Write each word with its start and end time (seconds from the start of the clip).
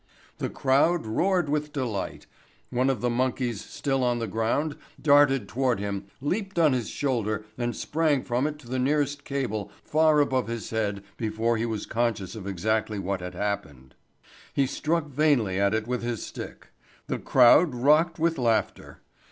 The 0.39 0.49
crowd 0.49 1.05
roared 1.05 1.47
with 1.47 1.71
delight. 1.71 2.25
One 2.71 2.89
of 2.89 3.01
the 3.01 3.09
monkeys 3.11 3.63
still 3.63 4.03
on 4.03 4.17
the 4.17 4.25
ground 4.25 4.75
darted 4.99 5.47
toward 5.47 5.79
him, 5.79 6.05
leaped 6.19 6.57
on 6.57 6.73
his 6.73 6.89
shoulder 6.89 7.45
and 7.55 7.75
sprang 7.75 8.23
from 8.23 8.47
it 8.47 8.57
to 8.57 8.67
the 8.67 8.79
nearest 8.79 9.23
cable 9.23 9.71
far 9.83 10.19
above 10.19 10.47
his 10.47 10.71
head 10.71 11.03
before 11.17 11.55
he 11.57 11.67
was 11.67 11.85
conscious 11.85 12.33
of 12.35 12.47
exactly 12.47 12.97
what 12.97 13.21
had 13.21 13.35
happened. 13.35 13.93
He 14.55 14.65
struck 14.65 15.05
vainly 15.07 15.59
at 15.59 15.75
it 15.75 15.85
with 15.85 16.01
his 16.01 16.25
stick. 16.25 16.69
The 17.05 17.19
crowd 17.19 17.75
rocked 17.75 18.17
with 18.17 18.39
laughter. 18.39 19.01